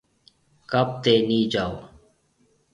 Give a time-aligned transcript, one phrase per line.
[0.71, 1.75] ڪپ تي نِي جائو۔